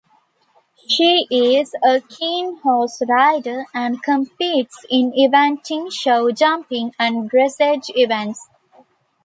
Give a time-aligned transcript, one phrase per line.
[0.87, 8.49] She is a keen horse rider, and competes in eventing, showjumping, and dressage events.